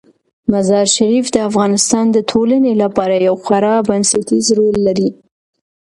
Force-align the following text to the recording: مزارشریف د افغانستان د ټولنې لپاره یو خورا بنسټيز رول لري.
مزارشریف 0.51 1.25
د 1.31 1.37
افغانستان 1.49 2.05
د 2.11 2.17
ټولنې 2.31 2.73
لپاره 2.83 3.15
یو 3.27 3.35
خورا 3.43 3.75
بنسټيز 3.89 4.45
رول 4.57 4.75
لري. 4.87 5.09